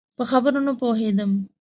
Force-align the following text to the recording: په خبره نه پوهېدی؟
په 0.17 0.23
خبره 0.31 0.59
نه 0.67 0.73
پوهېدی؟ 0.79 1.25